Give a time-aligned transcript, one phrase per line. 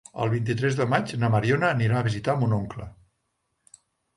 [0.23, 2.89] El vint-i-tres de maig na Mariona anirà a visitar mon oncle.